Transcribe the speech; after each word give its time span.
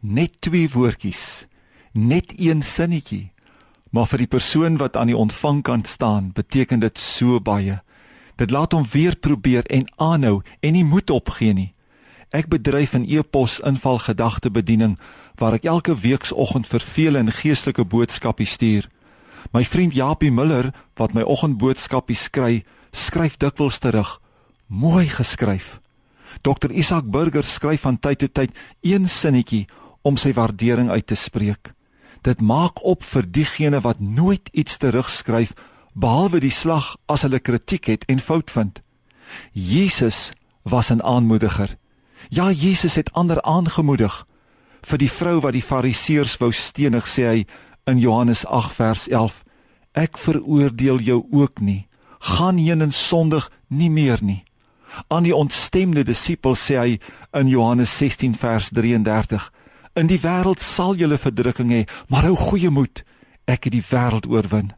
net 0.00 0.40
twee 0.40 0.68
woordjies, 0.70 1.46
net 1.92 2.32
een 2.36 2.62
sinnetjie. 2.62 3.32
Maar 3.90 4.06
vir 4.06 4.18
die 4.18 4.30
persoon 4.30 4.76
wat 4.76 4.96
aan 4.96 5.08
die 5.08 5.16
ontvangkant 5.16 5.88
staan, 5.88 6.32
beteken 6.36 6.80
dit 6.80 6.98
so 6.98 7.40
baie. 7.40 7.80
Dit 8.36 8.50
laat 8.50 8.72
hom 8.72 8.84
weer 8.92 9.16
probeer 9.16 9.64
en 9.66 9.88
aanhou 9.96 10.42
en 10.60 10.72
nie 10.72 10.84
moed 10.84 11.10
opgee 11.10 11.52
nie. 11.52 11.72
Ek 12.30 12.48
bedryf 12.48 12.92
'n 12.94 13.08
e-pos 13.08 13.60
inval 13.60 13.98
gedagte 13.98 14.50
bediening 14.50 14.98
waar 15.36 15.54
ek 15.54 15.64
elke 15.64 15.96
weekoggend 15.96 16.66
vir 16.66 16.80
vele 16.80 17.18
'n 17.22 17.32
geestelike 17.32 17.84
boodskapie 17.84 18.46
stuur. 18.46 18.88
My 19.52 19.64
vriend 19.64 19.94
Japie 19.94 20.30
Miller 20.30 20.74
wat 20.94 21.14
my 21.14 21.22
oggendboodskapies 21.22 22.22
skry, 22.22 22.64
skryf 22.92 23.36
dikwels 23.36 23.78
terug. 23.78 24.20
Mooi 24.66 25.08
geskryf. 25.08 25.80
Dr 26.42 26.70
Isak 26.70 27.10
Burger 27.10 27.44
skryf 27.44 27.80
van 27.80 27.98
tyd 27.98 28.18
tot 28.18 28.34
tyd 28.34 28.50
een 28.82 29.08
sinnetjie 29.08 29.66
om 30.02 30.16
sy 30.16 30.32
waardering 30.32 30.90
uit 30.90 31.06
te 31.06 31.14
spreek. 31.14 31.72
Dit 32.22 32.40
maak 32.40 32.84
op 32.84 33.02
vir 33.02 33.26
diegene 33.30 33.80
wat 33.80 34.00
nooit 34.00 34.48
iets 34.52 34.76
terugskryf 34.76 35.54
behalwe 35.94 36.40
die 36.40 36.54
slag 36.54 36.96
as 37.06 37.22
hulle 37.26 37.40
kritiek 37.40 37.86
het 37.86 38.04
en 38.08 38.20
fout 38.20 38.50
vind. 38.50 38.82
Jesus 39.52 40.32
was 40.62 40.90
'n 40.90 41.02
aanmoediger. 41.02 41.76
Ja, 42.28 42.50
Jesus 42.50 42.94
het 42.94 43.12
ander 43.12 43.42
aangemoedig. 43.42 44.26
Vir 44.82 44.98
die 44.98 45.10
vrou 45.10 45.40
wat 45.40 45.52
die 45.52 45.62
fariseërs 45.62 46.36
wou 46.36 46.52
stenig, 46.52 47.06
sê 47.06 47.22
hy 47.22 47.46
in 47.86 47.98
Johannes 47.98 48.46
8 48.46 48.72
vers 48.72 49.08
11: 49.08 49.42
Ek 49.92 50.18
veroordeel 50.18 50.98
jou 50.98 51.26
ook 51.30 51.60
nie. 51.60 51.86
Gaan 52.18 52.56
heen 52.56 52.80
en 52.82 52.92
sondig 52.92 53.50
nie 53.66 53.90
meer 53.90 54.18
nie. 54.22 54.44
Aan 55.08 55.22
die 55.22 55.34
ontstemde 55.34 56.02
disipel 56.04 56.54
sê 56.54 56.78
hy 56.78 57.00
in 57.32 57.48
Johannes 57.48 57.96
16 57.96 58.34
vers 58.34 58.68
33: 58.68 59.52
In 59.98 60.06
die 60.06 60.20
wêreld 60.22 60.62
sal 60.62 60.94
julle 60.94 61.18
verdrukking 61.18 61.72
hê, 61.74 61.80
maar 62.06 62.22
hou 62.28 62.36
goeie 62.38 62.70
moed. 62.70 63.02
Ek 63.50 63.66
het 63.66 63.74
die 63.74 63.82
wêreld 63.82 64.28
oorwin. 64.30 64.70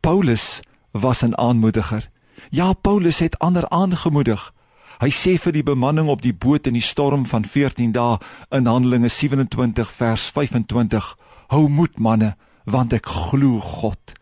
Paulus 0.00 0.60
was 0.92 1.22
'n 1.22 1.36
aanmoediger. 1.36 2.08
Ja, 2.50 2.72
Paulus 2.72 3.18
het 3.18 3.38
ander 3.38 3.68
aangemoedig. 3.68 4.52
Hy 4.98 5.10
sê 5.10 5.38
vir 5.38 5.52
die 5.52 5.62
bemanning 5.62 6.08
op 6.08 6.22
die 6.22 6.32
boot 6.32 6.66
in 6.66 6.72
die 6.72 6.82
storm 6.82 7.26
van 7.26 7.44
14 7.44 7.92
dae 7.92 8.18
in 8.50 8.66
Handelinge 8.66 9.08
27 9.08 9.90
vers 9.90 10.30
25: 10.30 11.16
Hou 11.48 11.68
moed 11.68 11.98
manne, 11.98 12.36
want 12.64 12.92
ek 12.92 13.06
glo 13.06 13.60
God. 13.60 14.12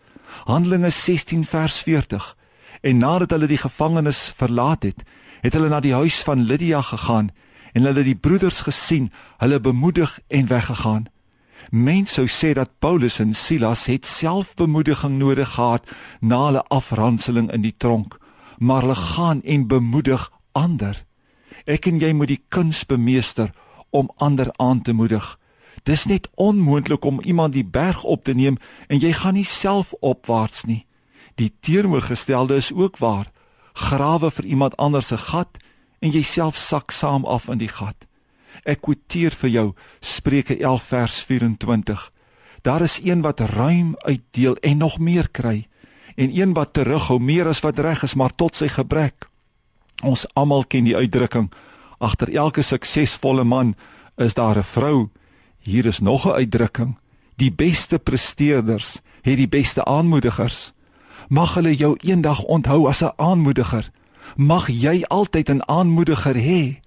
Handelinge 0.45 0.91
16 0.91 1.45
vers 1.45 1.79
40. 1.83 2.37
En 2.83 2.99
nadat 2.99 3.31
hulle 3.31 3.47
die 3.47 3.63
gevangenes 3.63 4.33
verlaat 4.37 4.83
het, 4.83 5.03
het 5.41 5.53
hulle 5.53 5.69
na 5.69 5.81
die 5.81 5.95
huis 5.95 6.23
van 6.23 6.43
Lydia 6.43 6.83
gegaan 6.83 7.31
en 7.77 7.85
hulle 7.85 8.07
die 8.07 8.17
broeders 8.17 8.63
gesien, 8.65 9.11
hulle 9.43 9.61
bemoedig 9.61 10.17
en 10.33 10.49
weggegaan. 10.49 11.05
Mense 11.71 12.15
sou 12.15 12.27
sê 12.31 12.55
dat 12.57 12.73
Paulus 12.81 13.19
en 13.21 13.35
Silas 13.35 13.85
het 13.91 14.07
selfbemoediging 14.07 15.19
nodig 15.19 15.51
gehad 15.59 15.85
na 16.21 16.39
hulle 16.47 16.63
afranseling 16.73 17.51
in 17.53 17.67
die 17.67 17.75
tronk, 17.77 18.17
maar 18.59 18.87
hulle 18.87 18.97
gaan 18.97 19.43
en 19.43 19.67
bemoedig 19.69 20.31
ander. 20.53 21.05
Ek 21.67 21.89
en 21.91 22.01
jy 22.01 22.15
moet 22.17 22.33
die 22.33 22.43
kuns 22.49 22.85
bemeester 22.89 23.53
om 23.91 24.09
ander 24.17 24.49
aan 24.57 24.81
te 24.83 24.95
moedig. 24.97 25.35
Dis 25.85 26.07
net 26.09 26.31
onmoontlik 26.35 27.05
om 27.05 27.21
iemand 27.21 27.53
die 27.53 27.67
berg 27.67 28.05
op 28.05 28.25
te 28.25 28.33
neem 28.33 28.57
en 28.89 29.03
jy 29.03 29.13
gaan 29.13 29.37
nie 29.37 29.45
self 29.45 29.93
opwaarts 30.01 30.65
nie. 30.65 30.87
Die 31.37 31.53
teenoorgestelde 31.61 32.57
is 32.57 32.73
ook 32.73 32.97
waar. 33.03 33.29
Grawe 33.75 34.31
vir 34.31 34.45
iemand 34.45 34.77
anders 34.77 35.13
se 35.13 35.19
gat 35.19 35.61
en 35.99 36.11
jouself 36.11 36.57
sak 36.57 36.91
saam 36.91 37.25
af 37.25 37.49
in 37.49 37.59
die 37.59 37.69
gat. 37.69 38.07
Ek 38.65 38.81
quoteer 38.81 39.35
vir 39.35 39.51
jou 39.51 39.67
Spreuke 40.01 40.57
11 40.59 40.83
vers 40.83 41.25
24. 41.25 42.11
Daar 42.63 42.83
is 42.83 43.01
een 43.05 43.23
wat 43.23 43.41
ruim 43.41 43.95
uitdeel 43.97 44.57
en 44.57 44.77
nog 44.77 44.99
meer 44.99 45.29
kry 45.31 45.67
en 46.17 46.33
een 46.33 46.53
wat 46.53 46.73
terughou 46.73 47.21
meer 47.21 47.49
as 47.49 47.61
wat 47.61 47.79
reg 47.79 48.03
is 48.03 48.15
maar 48.15 48.35
tot 48.35 48.57
sy 48.57 48.69
gebrek. 48.69 49.29
Ons 50.03 50.27
almal 50.35 50.65
ken 50.65 50.85
die 50.85 50.97
uitdrukking 50.97 51.51
agter 51.99 52.33
elke 52.35 52.63
suksesvolle 52.63 53.45
man 53.45 53.75
is 54.17 54.35
daar 54.35 54.59
'n 54.59 54.63
vrou. 54.63 55.09
Hier 55.59 55.87
is 55.87 56.01
nog 56.01 56.27
'n 56.27 56.31
uitdrukking. 56.33 56.99
Die 57.37 57.53
beste 57.53 57.99
presteerders 57.99 59.01
het 59.23 59.37
die 59.37 59.49
beste 59.49 59.85
aanmoedigers. 59.85 60.73
Mag 61.29 61.55
hulle 61.55 61.75
jou 61.75 61.97
eendag 62.01 62.43
onthou 62.43 62.89
as 62.89 63.03
'n 63.03 63.13
aanmoediger 63.17 63.91
mag 64.37 64.69
jy 64.69 65.05
altyd 65.09 65.49
'n 65.51 65.63
aanmoediger 65.67 66.35
hê. 66.35 66.81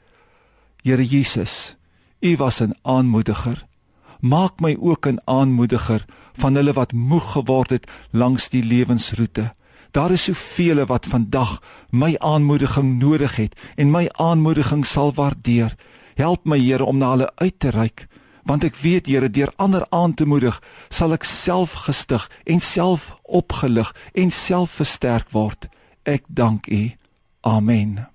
Here 0.84 1.06
Jesus, 1.06 1.76
U 2.22 2.36
was 2.36 2.62
'n 2.62 2.76
aanmoediger. 2.82 3.66
Maak 4.20 4.60
my 4.60 4.78
ook 4.80 5.08
'n 5.08 5.22
aanmoediger 5.26 6.06
van 6.34 6.56
hulle 6.56 6.74
wat 6.74 6.92
moeg 6.92 7.32
geword 7.32 7.70
het 7.70 7.92
langs 8.12 8.50
die 8.50 8.64
lewensroete. 8.64 9.54
Daar 9.92 10.12
is 10.12 10.24
soveel 10.24 10.86
wat 10.86 11.06
vandag 11.06 11.62
my 11.90 12.16
aanmoediging 12.18 13.00
nodig 13.00 13.36
het 13.36 13.56
en 13.76 13.92
my 13.92 14.10
aanmoediging 14.12 14.86
sal 14.86 15.14
waardeer. 15.14 15.76
Help 16.16 16.46
my 16.46 16.60
Here 16.60 16.86
om 16.86 16.98
na 16.98 17.10
hulle 17.10 17.32
uit 17.36 17.60
te 17.60 17.70
reik, 17.70 18.08
want 18.44 18.64
ek 18.64 18.76
weet 18.76 19.06
Here 19.06 19.30
deur 19.30 19.54
ander 19.56 19.86
aan 19.90 20.14
te 20.14 20.26
moedig, 20.26 20.62
sal 20.90 21.14
ek 21.14 21.24
self 21.24 21.74
gestig 21.88 22.30
en 22.44 22.60
self 22.60 23.16
opgelig 23.24 23.96
en 24.14 24.32
self 24.32 24.72
versterk 24.72 25.30
word. 25.32 25.70
Ek 26.04 26.24
dank 26.28 26.68
U. 26.68 26.99
Amen. 27.44 28.08